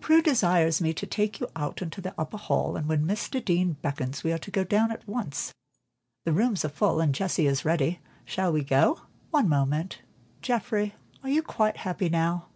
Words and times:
"Prue 0.00 0.22
desires 0.22 0.80
me 0.80 0.94
to 0.94 1.06
take 1.06 1.40
you 1.40 1.48
out 1.54 1.82
into 1.82 2.00
the 2.00 2.14
upper 2.16 2.38
hall, 2.38 2.74
and 2.74 2.88
when 2.88 3.04
Mr. 3.04 3.44
Deane 3.44 3.74
beckons, 3.82 4.24
we 4.24 4.32
are 4.32 4.38
to 4.38 4.50
go 4.50 4.64
down 4.64 4.90
at 4.90 5.06
once. 5.06 5.52
The 6.24 6.32
rooms 6.32 6.64
are 6.64 6.70
full, 6.70 7.02
and 7.02 7.14
Jessie 7.14 7.46
is 7.46 7.66
ready. 7.66 8.00
Shall 8.24 8.50
we 8.50 8.64
go?" 8.64 9.02
"One 9.30 9.46
moment: 9.46 10.00
Geoffrey, 10.40 10.94
are 11.22 11.28
you 11.28 11.42
quite 11.42 11.76
happy 11.76 12.08
now?" 12.08 12.46